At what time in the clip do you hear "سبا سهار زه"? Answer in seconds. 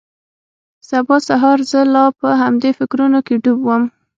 0.89-1.79